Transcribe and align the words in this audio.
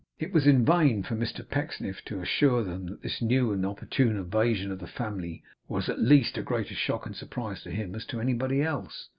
It 0.17 0.33
was 0.33 0.47
in 0.47 0.65
vain 0.65 1.03
for 1.03 1.15
Mr 1.15 1.47
Pecksniff 1.47 2.03
to 2.05 2.21
assure 2.23 2.63
them 2.63 2.87
that 2.87 3.03
this 3.03 3.21
new 3.21 3.51
and 3.51 3.63
opportune 3.63 4.17
evasion 4.17 4.71
of 4.71 4.79
the 4.79 4.87
family 4.87 5.43
was 5.67 5.89
at 5.89 6.01
least 6.01 6.39
as 6.39 6.43
great 6.43 6.71
a 6.71 6.73
shock 6.73 7.05
and 7.05 7.15
surprise 7.15 7.61
to 7.61 7.69
him 7.71 7.93
as 7.93 8.07
to 8.07 8.19
anybody 8.19 8.63
else. 8.63 9.09